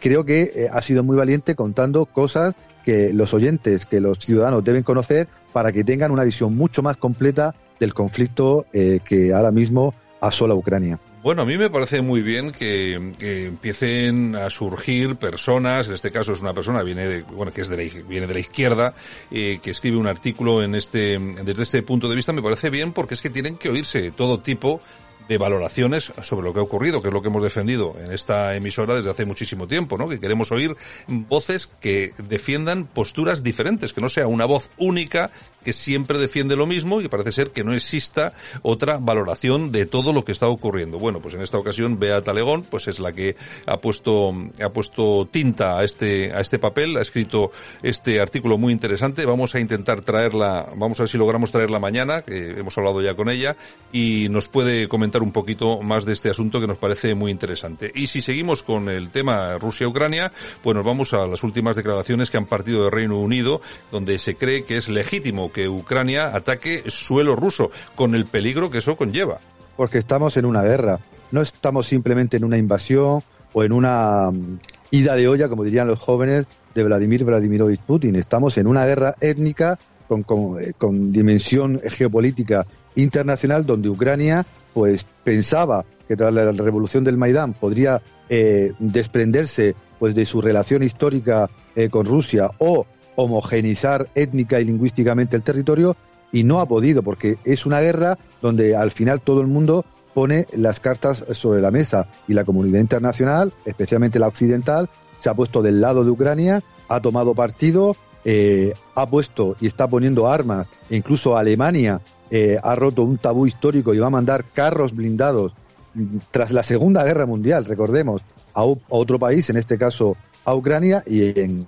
creo 0.00 0.24
que 0.24 0.68
ha 0.70 0.82
sido 0.82 1.02
muy 1.02 1.16
valiente 1.16 1.54
contando 1.54 2.06
cosas 2.06 2.54
que 2.84 3.12
los 3.12 3.32
oyentes, 3.34 3.86
que 3.86 4.00
los 4.00 4.18
ciudadanos 4.18 4.64
deben 4.64 4.82
conocer 4.82 5.28
para 5.52 5.72
que 5.72 5.82
tengan 5.82 6.10
una 6.10 6.24
visión 6.24 6.56
mucho 6.56 6.82
más 6.82 6.96
completa 6.96 7.54
del 7.80 7.94
conflicto 7.94 8.66
que 8.72 9.32
ahora 9.34 9.50
mismo 9.50 9.94
asola 10.20 10.54
Ucrania. 10.54 10.98
Bueno, 11.26 11.42
a 11.42 11.44
mí 11.44 11.58
me 11.58 11.70
parece 11.70 12.02
muy 12.02 12.22
bien 12.22 12.52
que, 12.52 12.94
empiecen 12.94 14.36
a 14.36 14.48
surgir 14.48 15.16
personas, 15.16 15.88
en 15.88 15.94
este 15.94 16.12
caso 16.12 16.34
es 16.34 16.40
una 16.40 16.54
persona 16.54 16.84
viene 16.84 17.08
de, 17.08 17.22
bueno, 17.22 17.52
que 17.52 17.62
es 17.62 17.68
de 17.68 17.76
la, 17.76 18.02
viene 18.06 18.28
de 18.28 18.34
la 18.34 18.38
izquierda, 18.38 18.94
eh, 19.32 19.58
que 19.60 19.70
escribe 19.70 19.96
un 19.96 20.06
artículo 20.06 20.62
en 20.62 20.76
este, 20.76 21.18
desde 21.18 21.64
este 21.64 21.82
punto 21.82 22.08
de 22.08 22.14
vista, 22.14 22.32
me 22.32 22.42
parece 22.42 22.70
bien 22.70 22.92
porque 22.92 23.14
es 23.14 23.20
que 23.20 23.30
tienen 23.30 23.56
que 23.56 23.70
oírse 23.70 24.12
todo 24.12 24.38
tipo 24.38 24.80
de 25.28 25.38
valoraciones 25.38 26.12
sobre 26.22 26.46
lo 26.46 26.52
que 26.52 26.60
ha 26.60 26.62
ocurrido, 26.62 27.02
que 27.02 27.08
es 27.08 27.14
lo 27.14 27.22
que 27.22 27.28
hemos 27.28 27.42
defendido 27.42 27.96
en 27.98 28.12
esta 28.12 28.54
emisora 28.54 28.94
desde 28.94 29.10
hace 29.10 29.24
muchísimo 29.24 29.66
tiempo, 29.66 29.98
¿no? 29.98 30.08
Que 30.08 30.20
queremos 30.20 30.52
oír 30.52 30.76
voces 31.08 31.68
que 31.80 32.12
defiendan 32.18 32.86
posturas 32.86 33.42
diferentes, 33.42 33.92
que 33.92 34.00
no 34.00 34.08
sea 34.08 34.28
una 34.28 34.46
voz 34.46 34.70
única 34.76 35.32
que 35.66 35.72
siempre 35.72 36.16
defiende 36.16 36.54
lo 36.54 36.64
mismo 36.64 37.00
y 37.00 37.08
parece 37.08 37.32
ser 37.32 37.50
que 37.50 37.64
no 37.64 37.74
exista 37.74 38.34
otra 38.62 38.98
valoración 38.98 39.72
de 39.72 39.84
todo 39.84 40.12
lo 40.12 40.24
que 40.24 40.30
está 40.30 40.46
ocurriendo. 40.46 41.00
Bueno, 41.00 41.20
pues 41.20 41.34
en 41.34 41.40
esta 41.40 41.58
ocasión 41.58 41.98
Bea 41.98 42.20
Talegón, 42.20 42.62
pues 42.62 42.86
es 42.86 43.00
la 43.00 43.10
que 43.10 43.34
ha 43.66 43.78
puesto 43.78 44.32
ha 44.62 44.68
puesto 44.68 45.26
tinta 45.28 45.76
a 45.76 45.82
este 45.82 46.30
a 46.32 46.38
este 46.38 46.60
papel, 46.60 46.96
ha 46.96 47.02
escrito 47.02 47.50
este 47.82 48.20
artículo 48.20 48.58
muy 48.58 48.72
interesante. 48.72 49.26
Vamos 49.26 49.56
a 49.56 49.58
intentar 49.58 50.02
traerla, 50.02 50.68
vamos 50.76 51.00
a 51.00 51.02
ver 51.02 51.10
si 51.10 51.18
logramos 51.18 51.50
traerla 51.50 51.80
mañana, 51.80 52.22
que 52.22 52.60
hemos 52.60 52.78
hablado 52.78 53.02
ya 53.02 53.14
con 53.14 53.28
ella 53.28 53.56
y 53.90 54.28
nos 54.30 54.46
puede 54.46 54.86
comentar 54.86 55.20
un 55.20 55.32
poquito 55.32 55.82
más 55.82 56.04
de 56.04 56.12
este 56.12 56.30
asunto 56.30 56.60
que 56.60 56.68
nos 56.68 56.78
parece 56.78 57.16
muy 57.16 57.32
interesante. 57.32 57.90
Y 57.92 58.06
si 58.06 58.22
seguimos 58.22 58.62
con 58.62 58.88
el 58.88 59.10
tema 59.10 59.58
Rusia-Ucrania, 59.58 60.30
pues 60.62 60.76
nos 60.76 60.86
vamos 60.86 61.12
a 61.12 61.26
las 61.26 61.42
últimas 61.42 61.74
declaraciones 61.74 62.30
que 62.30 62.36
han 62.36 62.46
partido 62.46 62.84
del 62.84 62.92
Reino 62.92 63.18
Unido, 63.18 63.60
donde 63.90 64.20
se 64.20 64.36
cree 64.36 64.62
que 64.62 64.76
es 64.76 64.88
legítimo 64.88 65.50
que 65.56 65.70
Ucrania 65.70 66.36
ataque 66.36 66.82
suelo 66.88 67.34
ruso, 67.34 67.70
con 67.94 68.14
el 68.14 68.26
peligro 68.26 68.68
que 68.68 68.76
eso 68.78 68.94
conlleva. 68.94 69.38
Porque 69.74 69.96
estamos 69.96 70.36
en 70.36 70.44
una 70.44 70.62
guerra, 70.62 71.00
no 71.32 71.40
estamos 71.40 71.86
simplemente 71.86 72.36
en 72.36 72.44
una 72.44 72.58
invasión 72.58 73.22
o 73.54 73.64
en 73.64 73.72
una 73.72 74.30
mm, 74.30 74.60
ida 74.90 75.14
de 75.14 75.28
olla, 75.28 75.48
como 75.48 75.64
dirían 75.64 75.88
los 75.88 75.98
jóvenes, 75.98 76.44
de 76.74 76.84
Vladimir 76.84 77.24
Vladimirovich 77.24 77.80
Putin. 77.80 78.16
Estamos 78.16 78.58
en 78.58 78.66
una 78.66 78.84
guerra 78.84 79.14
étnica 79.18 79.78
con, 80.06 80.24
con, 80.24 80.60
eh, 80.60 80.74
dimensión 81.10 81.80
geopolítica 81.82 82.66
internacional 82.94 83.64
donde 83.64 83.88
Ucrania 83.88 84.44
pues 84.74 85.06
pensaba 85.24 85.86
que 86.06 86.16
tras 86.16 86.34
la 86.34 86.52
revolución 86.52 87.02
del 87.02 87.16
Maidán 87.16 87.54
podría 87.54 88.02
eh, 88.28 88.74
desprenderse 88.78 89.74
pues 89.98 90.14
de 90.14 90.26
su 90.26 90.42
relación 90.42 90.82
histórica 90.82 91.48
eh, 91.74 91.88
con 91.88 92.04
Rusia 92.04 92.50
o 92.58 92.86
homogenizar 93.16 94.08
étnica 94.14 94.60
y 94.60 94.64
lingüísticamente 94.64 95.36
el 95.36 95.42
territorio 95.42 95.96
y 96.32 96.44
no 96.44 96.60
ha 96.60 96.66
podido 96.66 97.02
porque 97.02 97.38
es 97.44 97.66
una 97.66 97.80
guerra 97.80 98.18
donde 98.42 98.76
al 98.76 98.90
final 98.90 99.20
todo 99.20 99.40
el 99.40 99.46
mundo 99.46 99.84
pone 100.14 100.46
las 100.52 100.80
cartas 100.80 101.24
sobre 101.32 101.60
la 101.60 101.70
mesa 101.70 102.08
y 102.26 102.32
la 102.32 102.44
comunidad 102.44 102.80
internacional, 102.80 103.52
especialmente 103.64 104.18
la 104.18 104.28
occidental, 104.28 104.88
se 105.18 105.28
ha 105.28 105.34
puesto 105.34 105.62
del 105.62 105.80
lado 105.80 106.04
de 106.04 106.10
Ucrania, 106.10 106.62
ha 106.88 107.00
tomado 107.00 107.34
partido, 107.34 107.96
eh, 108.24 108.74
ha 108.94 109.06
puesto 109.06 109.56
y 109.60 109.66
está 109.66 109.86
poniendo 109.88 110.26
armas, 110.26 110.68
incluso 110.90 111.36
Alemania 111.36 112.00
eh, 112.30 112.56
ha 112.62 112.74
roto 112.74 113.02
un 113.02 113.18
tabú 113.18 113.46
histórico 113.46 113.94
y 113.94 113.98
va 113.98 114.08
a 114.08 114.10
mandar 114.10 114.44
carros 114.44 114.94
blindados 114.94 115.52
mm, 115.94 116.16
tras 116.30 116.50
la 116.50 116.62
Segunda 116.62 117.04
Guerra 117.04 117.26
Mundial, 117.26 117.66
recordemos, 117.66 118.22
a 118.54 118.64
otro 118.64 119.18
país, 119.18 119.50
en 119.50 119.58
este 119.58 119.76
caso 119.76 120.16
a 120.46 120.54
Ucrania, 120.54 121.02
y 121.06 121.38
en 121.38 121.66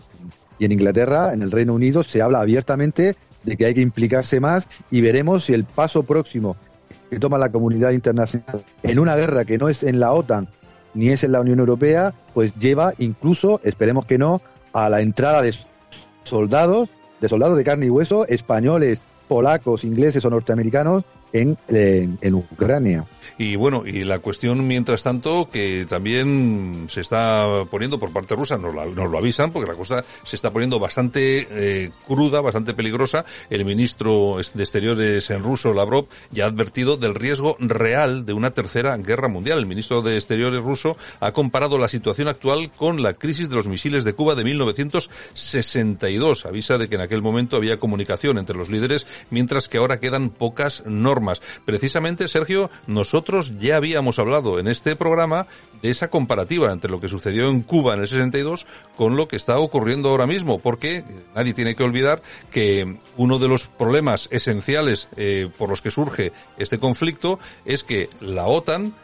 y 0.58 0.64
en 0.64 0.72
Inglaterra, 0.72 1.32
en 1.32 1.42
el 1.42 1.50
Reino 1.50 1.74
Unido, 1.74 2.02
se 2.02 2.22
habla 2.22 2.40
abiertamente 2.40 3.16
de 3.44 3.56
que 3.56 3.66
hay 3.66 3.74
que 3.74 3.80
implicarse 3.80 4.40
más 4.40 4.68
y 4.90 5.00
veremos 5.00 5.44
si 5.44 5.54
el 5.54 5.64
paso 5.64 6.02
próximo 6.02 6.56
que 7.10 7.18
toma 7.18 7.38
la 7.38 7.50
comunidad 7.50 7.92
internacional 7.92 8.62
en 8.82 8.98
una 8.98 9.16
guerra 9.16 9.44
que 9.44 9.58
no 9.58 9.68
es 9.68 9.82
en 9.82 10.00
la 10.00 10.12
OTAN 10.12 10.48
ni 10.94 11.10
es 11.10 11.22
en 11.22 11.32
la 11.32 11.40
Unión 11.40 11.60
Europea, 11.60 12.14
pues 12.34 12.54
lleva 12.56 12.92
incluso, 12.98 13.60
esperemos 13.62 14.06
que 14.06 14.18
no, 14.18 14.40
a 14.72 14.88
la 14.88 15.00
entrada 15.00 15.42
de 15.42 15.54
soldados, 16.24 16.88
de 17.20 17.28
soldados 17.28 17.56
de 17.56 17.64
carne 17.64 17.86
y 17.86 17.90
hueso, 17.90 18.26
españoles, 18.26 19.00
polacos, 19.28 19.84
ingleses 19.84 20.24
o 20.24 20.30
norteamericanos, 20.30 21.04
en, 21.32 21.58
en, 21.68 22.34
Ucrania. 22.34 23.06
Y 23.36 23.56
bueno, 23.56 23.84
y 23.86 24.04
la 24.04 24.18
cuestión, 24.18 24.66
mientras 24.66 25.02
tanto, 25.02 25.48
que 25.50 25.86
también 25.88 26.86
se 26.88 27.00
está 27.00 27.64
poniendo 27.70 27.98
por 27.98 28.12
parte 28.12 28.34
rusa, 28.34 28.56
nos, 28.56 28.74
nos 28.74 29.10
lo 29.10 29.18
avisan, 29.18 29.52
porque 29.52 29.70
la 29.70 29.76
cosa 29.76 30.04
se 30.24 30.36
está 30.36 30.52
poniendo 30.52 30.78
bastante 30.78 31.46
eh, 31.50 31.90
cruda, 32.06 32.40
bastante 32.40 32.74
peligrosa. 32.74 33.24
El 33.50 33.64
ministro 33.64 34.38
de 34.54 34.62
Exteriores 34.62 35.30
en 35.30 35.42
ruso, 35.42 35.72
Lavrov, 35.72 36.06
ya 36.30 36.44
ha 36.44 36.48
advertido 36.48 36.96
del 36.96 37.14
riesgo 37.14 37.56
real 37.60 38.26
de 38.26 38.32
una 38.32 38.50
tercera 38.50 38.96
guerra 38.96 39.28
mundial. 39.28 39.58
El 39.58 39.66
ministro 39.66 40.02
de 40.02 40.16
Exteriores 40.16 40.62
ruso 40.62 40.96
ha 41.20 41.32
comparado 41.32 41.78
la 41.78 41.88
situación 41.88 42.28
actual 42.28 42.70
con 42.76 43.02
la 43.02 43.14
crisis 43.14 43.48
de 43.48 43.56
los 43.56 43.68
misiles 43.68 44.04
de 44.04 44.14
Cuba 44.14 44.34
de 44.34 44.44
1962. 44.44 46.46
Avisa 46.46 46.78
de 46.78 46.88
que 46.88 46.96
en 46.96 47.02
aquel 47.02 47.22
momento 47.22 47.56
había 47.56 47.78
comunicación 47.78 48.38
entre 48.38 48.56
los 48.56 48.68
líderes, 48.68 49.06
mientras 49.30 49.68
que 49.68 49.78
ahora 49.78 49.98
quedan 49.98 50.30
pocas 50.30 50.82
Precisamente, 51.64 52.28
Sergio, 52.28 52.70
nosotros 52.86 53.52
ya 53.58 53.76
habíamos 53.76 54.18
hablado 54.18 54.58
en 54.58 54.68
este 54.68 54.96
programa 54.96 55.46
de 55.82 55.90
esa 55.90 56.08
comparativa 56.08 56.72
entre 56.72 56.90
lo 56.90 57.00
que 57.00 57.08
sucedió 57.08 57.48
en 57.48 57.62
Cuba 57.62 57.94
en 57.94 58.00
el 58.00 58.08
62 58.08 58.66
con 58.96 59.16
lo 59.16 59.28
que 59.28 59.36
está 59.36 59.58
ocurriendo 59.58 60.08
ahora 60.08 60.26
mismo, 60.26 60.58
porque 60.58 61.04
nadie 61.34 61.54
tiene 61.54 61.74
que 61.74 61.82
olvidar 61.82 62.22
que 62.50 62.98
uno 63.16 63.38
de 63.38 63.48
los 63.48 63.66
problemas 63.66 64.28
esenciales 64.30 65.08
eh, 65.16 65.48
por 65.56 65.68
los 65.68 65.82
que 65.82 65.90
surge 65.90 66.32
este 66.56 66.78
conflicto 66.78 67.38
es 67.64 67.84
que 67.84 68.08
la 68.20 68.46
OTAN 68.46 68.94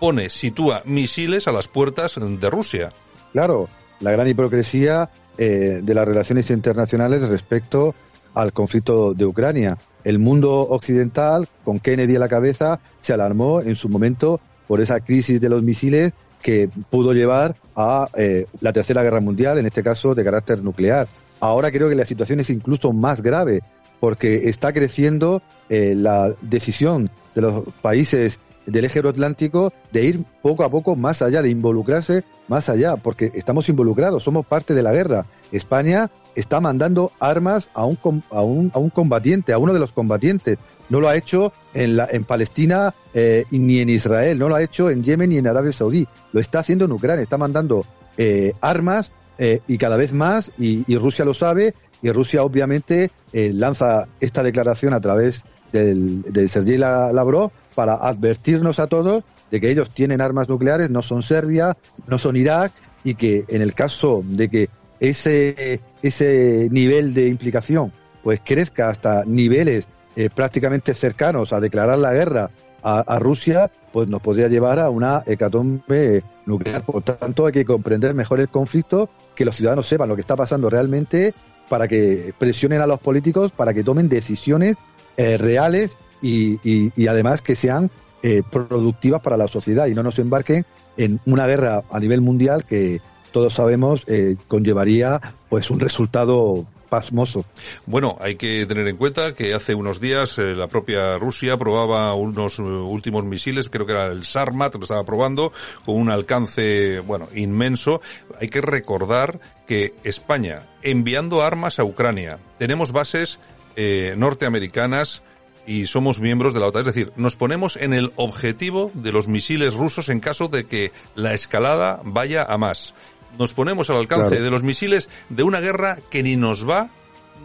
pone, 0.00 0.28
sitúa 0.28 0.82
misiles 0.84 1.48
a 1.48 1.52
las 1.52 1.68
puertas 1.68 2.14
de 2.16 2.50
Rusia. 2.50 2.90
Claro, 3.32 3.68
la 4.00 4.12
gran 4.12 4.28
hipocresía 4.28 5.10
eh, 5.38 5.80
de 5.82 5.94
las 5.94 6.06
relaciones 6.06 6.50
internacionales 6.50 7.22
respecto 7.22 7.94
al 8.36 8.52
conflicto 8.52 9.14
de 9.14 9.24
Ucrania. 9.24 9.78
El 10.04 10.18
mundo 10.18 10.60
occidental, 10.60 11.48
con 11.64 11.80
Kennedy 11.80 12.16
a 12.16 12.20
la 12.20 12.28
cabeza, 12.28 12.78
se 13.00 13.14
alarmó 13.14 13.62
en 13.62 13.74
su 13.76 13.88
momento 13.88 14.40
por 14.68 14.80
esa 14.80 15.00
crisis 15.00 15.40
de 15.40 15.48
los 15.48 15.62
misiles 15.62 16.12
que 16.42 16.68
pudo 16.90 17.14
llevar 17.14 17.56
a 17.74 18.08
eh, 18.14 18.46
la 18.60 18.74
Tercera 18.74 19.02
Guerra 19.02 19.20
Mundial, 19.20 19.58
en 19.58 19.64
este 19.66 19.82
caso 19.82 20.14
de 20.14 20.22
carácter 20.22 20.62
nuclear. 20.62 21.08
Ahora 21.40 21.72
creo 21.72 21.88
que 21.88 21.94
la 21.94 22.04
situación 22.04 22.38
es 22.38 22.50
incluso 22.50 22.92
más 22.92 23.22
grave 23.22 23.62
porque 24.00 24.48
está 24.50 24.72
creciendo 24.72 25.40
eh, 25.70 25.94
la 25.96 26.34
decisión 26.42 27.10
de 27.34 27.40
los 27.40 27.64
países 27.80 28.38
del 28.66 28.84
eje 28.84 28.98
euroatlántico 28.98 29.72
de 29.92 30.04
ir 30.04 30.24
poco 30.42 30.64
a 30.64 30.70
poco 30.70 30.96
más 30.96 31.22
allá, 31.22 31.42
de 31.42 31.50
involucrarse 31.50 32.24
más 32.48 32.68
allá, 32.68 32.96
porque 32.96 33.32
estamos 33.34 33.68
involucrados, 33.68 34.22
somos 34.22 34.46
parte 34.46 34.74
de 34.74 34.82
la 34.82 34.92
guerra. 34.92 35.26
España 35.52 36.10
está 36.34 36.60
mandando 36.60 37.12
armas 37.18 37.68
a 37.74 37.86
un, 37.86 37.98
a 38.30 38.42
un, 38.42 38.70
a 38.74 38.78
un 38.78 38.90
combatiente, 38.90 39.52
a 39.52 39.58
uno 39.58 39.72
de 39.72 39.80
los 39.80 39.92
combatientes. 39.92 40.58
No 40.88 41.00
lo 41.00 41.08
ha 41.08 41.16
hecho 41.16 41.52
en, 41.74 41.96
la, 41.96 42.08
en 42.10 42.24
Palestina 42.24 42.94
eh, 43.14 43.44
ni 43.50 43.80
en 43.80 43.88
Israel, 43.88 44.38
no 44.38 44.48
lo 44.48 44.54
ha 44.54 44.62
hecho 44.62 44.90
en 44.90 45.02
Yemen 45.02 45.30
ni 45.30 45.38
en 45.38 45.46
Arabia 45.48 45.72
Saudí, 45.72 46.06
lo 46.32 46.40
está 46.40 46.60
haciendo 46.60 46.84
en 46.84 46.92
Ucrania, 46.92 47.22
está 47.22 47.38
mandando 47.38 47.84
eh, 48.16 48.52
armas 48.60 49.10
eh, 49.38 49.60
y 49.66 49.78
cada 49.78 49.96
vez 49.96 50.12
más, 50.12 50.52
y, 50.58 50.96
Rusia 50.96 51.24
lo 51.24 51.34
sabe, 51.34 51.74
y 52.02 52.10
Rusia 52.10 52.44
obviamente 52.44 53.10
lanza 53.32 54.06
esta 54.20 54.42
declaración 54.42 54.94
a 54.94 55.00
través 55.00 55.44
del, 55.72 56.22
de 56.22 56.46
Sergei 56.48 56.78
Lavrov 56.78 57.50
para 57.76 57.94
advertirnos 57.94 58.80
a 58.80 58.88
todos 58.88 59.22
de 59.52 59.60
que 59.60 59.70
ellos 59.70 59.90
tienen 59.90 60.20
armas 60.20 60.48
nucleares, 60.48 60.90
no 60.90 61.02
son 61.02 61.22
Serbia, 61.22 61.76
no 62.08 62.18
son 62.18 62.34
Irak, 62.34 62.72
y 63.04 63.14
que 63.14 63.44
en 63.46 63.62
el 63.62 63.74
caso 63.74 64.24
de 64.26 64.48
que 64.48 64.68
ese, 64.98 65.80
ese 66.02 66.68
nivel 66.72 67.14
de 67.14 67.28
implicación 67.28 67.92
pues 68.24 68.40
crezca 68.44 68.88
hasta 68.88 69.24
niveles 69.24 69.88
eh, 70.16 70.30
prácticamente 70.34 70.94
cercanos 70.94 71.52
a 71.52 71.60
declarar 71.60 71.98
la 71.98 72.12
guerra 72.12 72.50
a, 72.82 73.18
Rusia, 73.18 73.68
pues 73.92 74.06
nos 74.06 74.20
podría 74.20 74.46
llevar 74.46 74.78
a 74.78 74.90
una 74.90 75.24
hecatombe 75.26 76.22
nuclear. 76.44 76.84
Por 76.84 77.02
tanto, 77.02 77.46
hay 77.46 77.52
que 77.52 77.64
comprender 77.64 78.14
mejor 78.14 78.38
el 78.38 78.48
conflicto, 78.48 79.10
que 79.34 79.44
los 79.44 79.56
ciudadanos 79.56 79.88
sepan 79.88 80.08
lo 80.08 80.14
que 80.14 80.20
está 80.20 80.36
pasando 80.36 80.70
realmente, 80.70 81.34
para 81.68 81.88
que 81.88 82.32
presionen 82.38 82.80
a 82.80 82.86
los 82.86 83.00
políticos 83.00 83.52
para 83.52 83.74
que 83.74 83.82
tomen 83.82 84.08
decisiones 84.08 84.76
eh, 85.16 85.36
reales 85.36 85.96
y, 86.26 86.92
y, 86.96 87.06
además 87.06 87.42
que 87.42 87.54
sean 87.54 87.90
eh, 88.22 88.42
productivas 88.50 89.20
para 89.20 89.36
la 89.36 89.48
sociedad 89.48 89.86
y 89.86 89.94
no 89.94 90.02
nos 90.02 90.18
embarquen 90.18 90.66
en 90.96 91.20
una 91.26 91.46
guerra 91.46 91.84
a 91.90 92.00
nivel 92.00 92.20
mundial 92.20 92.64
que 92.64 93.00
todos 93.32 93.54
sabemos 93.54 94.02
eh, 94.06 94.36
conllevaría 94.48 95.20
pues 95.48 95.70
un 95.70 95.78
resultado 95.78 96.66
pasmoso. 96.88 97.44
Bueno, 97.84 98.16
hay 98.20 98.36
que 98.36 98.64
tener 98.66 98.86
en 98.88 98.96
cuenta 98.96 99.34
que 99.34 99.54
hace 99.54 99.74
unos 99.74 100.00
días 100.00 100.38
eh, 100.38 100.54
la 100.54 100.68
propia 100.68 101.18
Rusia 101.18 101.56
probaba 101.56 102.14
unos 102.14 102.58
últimos 102.58 103.24
misiles, 103.24 103.68
creo 103.68 103.86
que 103.86 103.92
era 103.92 104.06
el 104.06 104.24
Sarmat, 104.24 104.74
lo 104.76 104.82
estaba 104.82 105.04
probando, 105.04 105.52
con 105.84 105.96
un 105.96 106.10
alcance, 106.10 107.00
bueno, 107.00 107.28
inmenso. 107.34 108.00
Hay 108.40 108.48
que 108.48 108.60
recordar 108.60 109.38
que 109.66 109.94
España, 110.04 110.62
enviando 110.82 111.42
armas 111.42 111.78
a 111.78 111.84
Ucrania, 111.84 112.38
tenemos 112.58 112.92
bases 112.92 113.38
eh, 113.76 114.14
norteamericanas, 114.16 115.22
y 115.66 115.86
somos 115.86 116.20
miembros 116.20 116.54
de 116.54 116.60
la 116.60 116.68
OTAN. 116.68 116.80
Es 116.80 116.86
decir, 116.86 117.12
nos 117.16 117.36
ponemos 117.36 117.76
en 117.76 117.92
el 117.92 118.12
objetivo 118.16 118.90
de 118.94 119.12
los 119.12 119.28
misiles 119.28 119.74
rusos 119.74 120.08
en 120.08 120.20
caso 120.20 120.48
de 120.48 120.66
que 120.66 120.92
la 121.14 121.34
escalada 121.34 122.00
vaya 122.04 122.44
a 122.44 122.56
más 122.56 122.94
nos 123.38 123.52
ponemos 123.52 123.90
al 123.90 123.96
alcance 123.96 124.40
de 124.40 124.50
los 124.50 124.62
misiles 124.62 125.08
de 125.28 125.42
una 125.42 125.60
guerra 125.60 125.98
que 126.10 126.22
ni 126.22 126.36
nos 126.36 126.68
va 126.68 126.88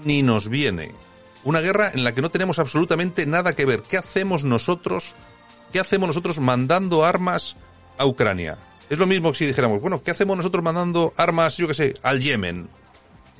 ni 0.03 0.23
nos 0.23 0.49
viene. 0.49 0.91
Una 1.43 1.61
guerra 1.61 1.91
en 1.93 2.03
la 2.03 2.13
que 2.13 2.21
no 2.21 2.29
tenemos 2.29 2.59
absolutamente 2.59 3.25
nada 3.25 3.53
que 3.53 3.65
ver. 3.65 3.81
¿Qué 3.83 3.97
hacemos 3.97 4.43
nosotros? 4.43 5.15
¿Qué 5.71 5.79
hacemos 5.79 6.07
nosotros 6.07 6.39
mandando 6.39 7.03
armas 7.03 7.55
a 7.97 8.05
Ucrania? 8.05 8.57
Es 8.89 8.97
lo 8.97 9.07
mismo 9.07 9.31
que 9.31 9.37
si 9.39 9.45
dijéramos, 9.45 9.81
bueno, 9.81 10.03
¿qué 10.03 10.11
hacemos 10.11 10.37
nosotros 10.37 10.63
mandando 10.63 11.13
armas, 11.17 11.57
yo 11.57 11.67
qué 11.67 11.73
sé, 11.73 11.93
al 12.03 12.19
Yemen? 12.19 12.69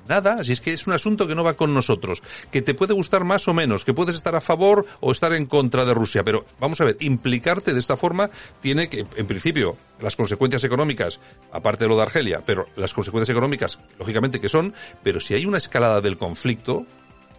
Nada, 0.08 0.44
si 0.44 0.52
es 0.52 0.62
que 0.62 0.74
es 0.74 0.88
un 0.88 0.94
asunto 0.94 1.28
que 1.28 1.36
no 1.36 1.44
va 1.44 1.56
con 1.56 1.74
nosotros, 1.74 2.22
que 2.52 2.62
te 2.62 2.74
puede 2.74 2.94
gustar 2.94 3.24
más 3.24 3.48
o 3.48 3.54
menos, 3.54 3.86
que 3.86 3.94
puedes 3.94 4.16
estar 4.16 4.36
a 4.36 4.42
favor 4.42 4.86
o 5.00 5.12
estar 5.12 5.34
en 5.34 5.46
contra 5.46 5.86
de 5.86 5.94
Rusia, 5.94 6.24
pero 6.24 6.46
vamos 6.60 6.82
a 6.82 6.86
ver, 6.86 6.98
implicarte 7.00 7.74
de 7.74 7.80
esta 7.80 7.98
forma 7.98 8.30
tiene 8.60 8.90
que, 8.90 9.06
en 9.16 9.28
principio, 9.28 9.78
las 10.02 10.16
consecuencias 10.16 10.64
económicas, 10.64 11.20
aparte 11.52 11.86
de 11.86 11.90
lo 11.90 11.96
de 11.96 12.04
Argelia, 12.04 12.42
pero 12.46 12.68
las 12.76 12.94
consecuencias 12.94 13.34
económicas, 13.34 13.80
lógicamente 14.00 14.40
que 14.40 14.50
son, 14.50 14.74
pero 15.04 15.20
si 15.20 15.34
hay 15.34 15.46
una 15.46 15.58
escalada 15.58 16.02
del 16.02 16.18
conflicto, 16.18 16.86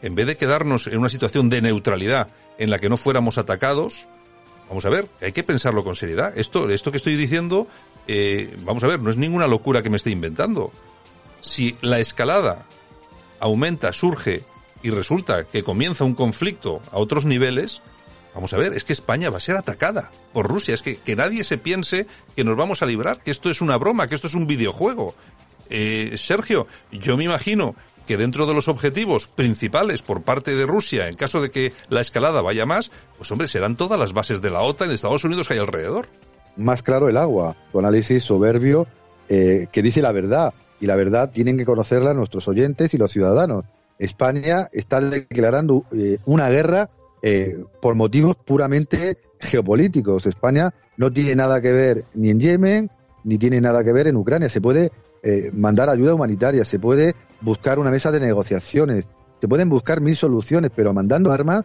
en 0.00 0.14
vez 0.14 0.26
de 0.26 0.36
quedarnos 0.36 0.86
en 0.86 0.98
una 0.98 1.08
situación 1.08 1.48
de 1.48 1.62
neutralidad 1.62 2.28
en 2.58 2.70
la 2.70 2.78
que 2.78 2.88
no 2.88 2.96
fuéramos 2.96 3.38
atacados, 3.38 4.08
vamos 4.68 4.84
a 4.84 4.90
ver, 4.90 5.08
hay 5.20 5.32
que 5.32 5.44
pensarlo 5.44 5.84
con 5.84 5.94
seriedad. 5.94 6.36
Esto, 6.36 6.68
esto 6.68 6.90
que 6.90 6.96
estoy 6.96 7.16
diciendo, 7.16 7.66
eh, 8.08 8.56
vamos 8.64 8.82
a 8.84 8.88
ver, 8.88 9.00
no 9.00 9.10
es 9.10 9.16
ninguna 9.16 9.46
locura 9.46 9.82
que 9.82 9.90
me 9.90 9.96
esté 9.96 10.10
inventando 10.10 10.72
si 11.42 11.74
la 11.82 11.98
escalada 11.98 12.66
aumenta, 13.38 13.92
surge 13.92 14.44
y 14.82 14.90
resulta 14.90 15.44
que 15.44 15.62
comienza 15.62 16.04
un 16.04 16.14
conflicto 16.14 16.80
a 16.90 16.98
otros 16.98 17.26
niveles, 17.26 17.82
vamos 18.34 18.52
a 18.52 18.56
ver, 18.56 18.72
es 18.72 18.84
que 18.84 18.92
España 18.92 19.30
va 19.30 19.36
a 19.36 19.40
ser 19.40 19.56
atacada 19.56 20.10
por 20.32 20.48
Rusia. 20.48 20.74
Es 20.74 20.82
que, 20.82 20.96
que 20.96 21.16
nadie 21.16 21.44
se 21.44 21.58
piense 21.58 22.06
que 22.34 22.44
nos 22.44 22.56
vamos 22.56 22.82
a 22.82 22.86
librar, 22.86 23.22
que 23.22 23.30
esto 23.30 23.50
es 23.50 23.60
una 23.60 23.76
broma, 23.76 24.08
que 24.08 24.14
esto 24.14 24.26
es 24.26 24.34
un 24.34 24.46
videojuego. 24.46 25.14
Eh, 25.68 26.14
Sergio, 26.16 26.66
yo 26.90 27.16
me 27.16 27.24
imagino 27.24 27.74
que 28.06 28.16
dentro 28.16 28.46
de 28.46 28.54
los 28.54 28.68
objetivos 28.68 29.28
principales 29.28 30.02
por 30.02 30.22
parte 30.22 30.54
de 30.54 30.66
Rusia, 30.66 31.08
en 31.08 31.14
caso 31.14 31.40
de 31.40 31.50
que 31.50 31.72
la 31.88 32.00
escalada 32.00 32.42
vaya 32.42 32.66
más, 32.66 32.90
pues 33.16 33.30
hombre, 33.30 33.48
serán 33.48 33.76
todas 33.76 33.98
las 33.98 34.12
bases 34.12 34.40
de 34.42 34.50
la 34.50 34.62
OTAN 34.62 34.88
en 34.88 34.94
Estados 34.94 35.24
Unidos 35.24 35.46
que 35.46 35.54
hay 35.54 35.60
alrededor. 35.60 36.08
Más 36.56 36.82
claro 36.82 37.08
el 37.08 37.16
agua, 37.16 37.56
tu 37.70 37.78
análisis 37.78 38.24
soberbio 38.24 38.86
eh, 39.28 39.68
que 39.72 39.82
dice 39.82 40.02
la 40.02 40.12
verdad 40.12 40.52
y 40.82 40.86
la 40.86 40.96
verdad 40.96 41.30
tienen 41.30 41.56
que 41.56 41.64
conocerla 41.64 42.12
nuestros 42.12 42.48
oyentes 42.48 42.92
y 42.92 42.98
los 42.98 43.12
ciudadanos. 43.12 43.64
España 44.00 44.68
está 44.72 45.00
declarando 45.00 45.84
eh, 45.92 46.18
una 46.26 46.48
guerra 46.50 46.90
eh, 47.22 47.62
por 47.80 47.94
motivos 47.94 48.34
puramente 48.34 49.18
geopolíticos. 49.38 50.26
España 50.26 50.74
no 50.96 51.12
tiene 51.12 51.36
nada 51.36 51.60
que 51.60 51.70
ver 51.70 52.04
ni 52.14 52.30
en 52.30 52.40
Yemen, 52.40 52.90
ni 53.22 53.38
tiene 53.38 53.60
nada 53.60 53.84
que 53.84 53.92
ver 53.92 54.08
en 54.08 54.16
Ucrania. 54.16 54.48
Se 54.48 54.60
puede 54.60 54.90
eh, 55.22 55.52
mandar 55.54 55.88
ayuda 55.88 56.14
humanitaria, 56.14 56.64
se 56.64 56.80
puede 56.80 57.14
buscar 57.40 57.78
una 57.78 57.92
mesa 57.92 58.10
de 58.10 58.18
negociaciones, 58.18 59.06
se 59.40 59.46
pueden 59.46 59.68
buscar 59.68 60.00
mil 60.00 60.16
soluciones, 60.16 60.72
pero 60.74 60.92
mandando 60.92 61.30
armas 61.30 61.64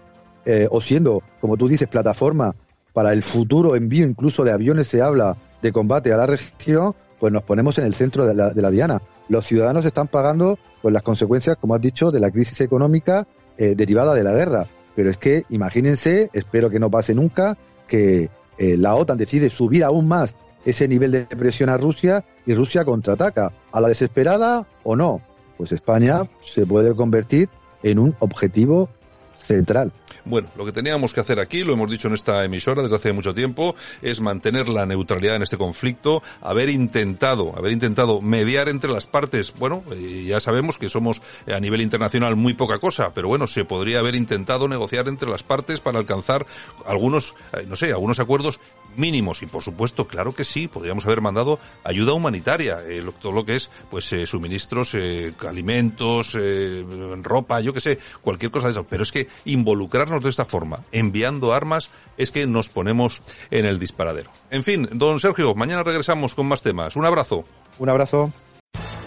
o 0.72 0.80
siendo, 0.80 1.24
como 1.42 1.58
tú 1.58 1.68
dices, 1.68 1.90
plataforma 1.90 2.56
para 2.94 3.12
el 3.12 3.22
futuro 3.22 3.76
envío 3.76 4.08
incluso 4.08 4.46
de 4.46 4.54
aviones, 4.54 4.88
se 4.88 5.02
habla 5.02 5.36
de 5.62 5.74
combate 5.74 6.14
a 6.14 6.18
la 6.18 6.26
región, 6.26 6.96
pues 7.20 7.34
nos 7.34 7.44
ponemos 7.44 7.78
en 7.78 7.86
el 7.86 7.96
centro 7.96 8.26
de 8.26 8.34
la, 8.34 8.52
de 8.52 8.62
la 8.62 8.72
diana. 8.72 9.02
Los 9.30 9.46
ciudadanos 9.46 9.86
están 9.86 10.08
pagando 10.08 10.58
pues 10.82 10.94
las 10.94 11.03
consecuencias, 11.03 11.58
como 11.58 11.75
has 11.75 11.82
dicho, 11.82 12.12
de 12.12 12.20
la 12.20 12.32
crisis 12.32 12.62
económica 12.62 13.27
eh, 13.58 13.75
derivada 13.75 14.14
de 14.14 14.24
la 14.24 14.34
guerra. 14.34 14.68
Pero 14.96 15.10
es 15.10 15.18
que 15.18 15.44
imagínense, 15.50 16.30
espero 16.34 16.70
que 16.70 16.80
no 16.80 16.90
pase 16.90 17.14
nunca, 17.14 17.58
que 17.88 18.30
eh, 18.58 18.77
la 18.77 18.96
OTAN 18.96 19.18
decide 19.18 19.50
subir 19.50 19.84
aún 19.84 20.08
más 20.08 20.36
ese 20.66 20.88
nivel 20.88 21.12
de 21.12 21.25
presión 21.25 21.70
a 21.70 21.77
Rusia 21.77 22.25
y 22.46 22.53
Rusia 22.53 22.84
contraataca. 22.84 23.53
¿A 23.72 23.82
la 23.82 23.90
desesperada 23.90 24.68
o 24.84 24.96
no? 24.96 25.22
Pues 25.58 25.72
España 25.72 26.30
se 26.42 26.66
puede 26.66 26.96
convertir 26.96 27.50
en 27.84 28.00
un 28.00 28.16
objetivo 28.20 28.90
Bueno, 30.25 30.50
lo 30.57 30.66
que 30.66 30.72
teníamos 30.72 31.14
que 31.14 31.22
hacer 31.22 31.40
aquí, 31.40 31.64
lo 31.64 31.74
hemos 31.74 31.90
dicho 31.90 32.10
en 32.10 32.14
esta 32.14 32.44
emisora 32.44 32.81
desde 32.81 32.98
hace 32.98 33.14
mucho 33.14 33.33
tiempo, 33.33 33.75
es 34.01 34.20
mantener 34.20 34.68
la 34.68 34.86
neutralidad 34.86 35.38
en 35.38 35.44
este 35.44 35.57
conflicto, 35.57 36.22
haber 36.42 36.70
intentado, 36.70 37.57
haber 37.57 37.72
intentado 37.72 38.20
mediar 38.20 38.68
entre 38.68 38.92
las 38.92 39.07
partes. 39.07 39.53
Bueno, 39.57 39.83
eh, 39.92 40.25
ya 40.27 40.40
sabemos 40.40 40.77
que 40.77 40.90
somos 40.90 41.22
eh, 41.46 41.53
a 41.53 41.60
nivel 41.60 41.81
internacional 41.81 42.36
muy 42.36 42.55
poca 42.55 42.79
cosa, 42.79 43.14
pero 43.14 43.29
bueno, 43.29 43.48
se 43.48 43.64
podría 43.64 44.00
haber 44.00 44.16
intentado 44.16 44.68
negociar 44.68 45.07
entre 45.07 45.29
las 45.29 45.44
partes 45.44 45.79
para 45.79 46.00
alcanzar 46.00 46.46
algunos, 46.86 47.33
eh, 47.53 47.66
no 47.68 47.75
sé, 47.75 47.92
algunos 47.92 48.20
acuerdos 48.20 48.60
mínimos 48.98 49.42
y 49.42 49.46
por 49.46 49.64
supuesto, 49.64 50.07
claro 50.07 50.33
que 50.33 50.44
sí, 50.44 50.68
podríamos 50.68 51.05
haber 51.05 51.22
mandado 51.22 51.60
ayuda 51.83 52.14
humanitaria, 52.14 52.79
todo 53.22 53.31
lo 53.31 53.46
que 53.46 53.55
es 53.55 53.70
pues 53.90 54.14
suministros, 54.25 54.96
alimentos, 55.48 56.38
ropa, 57.22 57.62
yo 57.62 57.74
que 57.74 57.81
sé, 57.81 58.00
cualquier 58.22 58.51
cosa 58.51 58.68
de 58.68 58.72
eso, 58.72 58.83
pero 58.83 59.03
es 59.03 59.12
que 59.12 59.27
involucrarnos 59.46 60.24
de 60.24 60.29
esta 60.29 60.46
forma, 60.46 60.83
enviando 60.92 61.53
armas, 61.53 61.90
es 62.18 62.31
que 62.31 62.46
nos 62.48 62.70
ponemos 62.70 63.22
en 63.51 63.66
el 63.66 63.79
disparadero. 63.79 64.31
En 64.50 64.64
fin, 64.64 64.88
don 64.92 65.20
Sergio, 65.20 65.53
mañana 65.55 65.83
regresamos 65.83 66.36
con 66.36 66.48
más 66.48 66.64
temas. 66.64 66.96
Un 66.96 67.05
abrazo. 67.05 67.46
Un 67.79 67.90
abrazo. 67.90 68.33